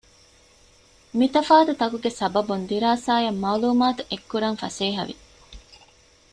[1.17, 5.15] މިތަފާތު ތަކުގެ ސަބަބުން ދިރާސާ އަށް މައުލޫމާތު އެއެްކުރަން ފަސޭހަވި